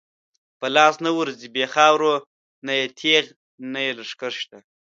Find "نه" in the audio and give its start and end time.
1.05-1.11, 2.65-2.73, 3.71-3.79